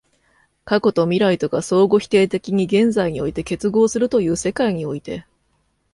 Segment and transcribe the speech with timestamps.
[0.65, 5.27] 過去と未来とが相互否定的に現在において結合するという世界において、